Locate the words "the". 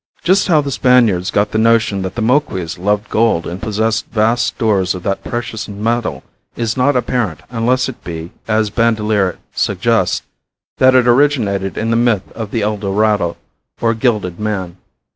0.61-0.71, 1.51-1.59, 2.15-2.23, 11.91-11.95, 12.49-12.63